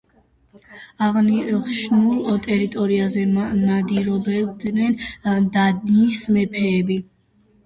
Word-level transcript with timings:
აღნიშნულ 1.07 2.39
ტერიტორიაზე 2.47 3.27
ნადირობდნენ 3.35 4.99
დანიის 5.59 6.25
მეფეები. 6.39 6.99